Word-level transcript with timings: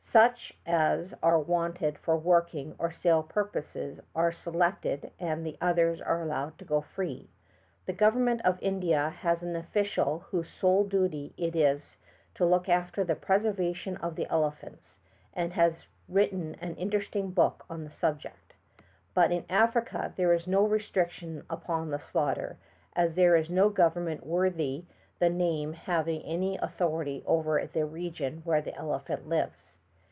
Sueh 0.13 0.51
as 0.65 1.13
are 1.23 1.39
wanted 1.39 1.97
for 1.97 2.17
working 2.17 2.75
or 2.77 2.91
sale 2.91 3.23
purposes 3.23 4.01
are 4.13 4.33
seleeted 4.33 5.09
and 5.21 5.45
the 5.45 5.57
others 5.61 6.01
are 6.01 6.21
allowed 6.21 6.57
to 6.57 6.65
go 6.65 6.81
free. 6.81 7.29
The 7.85 7.93
government 7.93 8.41
of 8.43 8.61
India 8.61 9.09
has 9.19 9.41
an 9.41 9.53
offieial 9.55 10.23
whose 10.29 10.49
sole 10.49 10.83
duty 10.83 11.33
it 11.37 11.55
is 11.55 11.95
to 12.35 12.45
look 12.45 12.67
after 12.67 13.05
the 13.05 13.15
preservation 13.15 13.95
of 14.03 14.17
the 14.17 14.27
elephants, 14.29 14.97
and 15.33 15.53
he 15.53 15.59
has 15.61 15.87
written 16.09 16.55
an 16.59 16.75
interesting 16.75 17.31
book 17.31 17.63
on 17.69 17.85
the 17.85 17.89
subjeet. 17.89 18.53
But 19.13 19.31
in 19.31 19.45
Africa 19.49 20.11
there 20.17 20.33
is 20.33 20.45
no 20.45 20.67
restriction 20.67 21.45
upon 21.49 21.89
the 21.89 21.99
slaughter, 21.99 22.57
as 22.97 23.15
there 23.15 23.37
is 23.37 23.49
no 23.49 23.69
government 23.69 24.25
worthy 24.25 24.83
the 25.19 25.29
name 25.29 25.71
having 25.71 26.21
any 26.23 26.57
authority 26.57 27.23
over 27.25 27.65
the 27.65 27.85
region 27.85 28.41
where 28.43 28.61
the 28.61 28.75
elephant 28.75 29.29
lives. 29.29 29.71